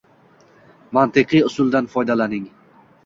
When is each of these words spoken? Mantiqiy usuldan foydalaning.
Mantiqiy 0.97 1.45
usuldan 1.49 1.91
foydalaning. 1.93 2.49